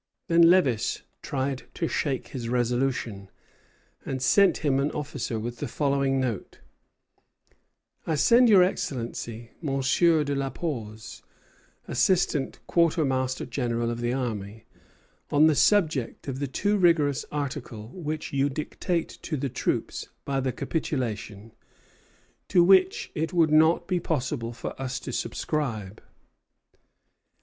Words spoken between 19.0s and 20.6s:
to the troops by the